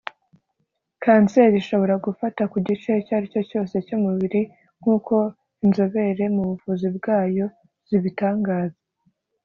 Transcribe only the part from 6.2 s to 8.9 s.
mu buvuzi bwayo zibitangaza